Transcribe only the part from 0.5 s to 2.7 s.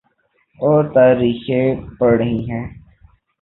اورتاریخیں پڑ رہی ہیں۔